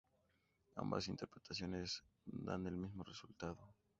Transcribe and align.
Ambas 0.77 1.07
interpretaciones 1.09 2.01
dan 2.25 2.65
el 2.65 2.75
mismo 2.75 3.03
resultado. 3.03 3.75